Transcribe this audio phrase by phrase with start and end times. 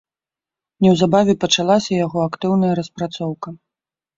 [0.85, 3.49] Неўзабаве пачалася яго актыўная распрацоўка.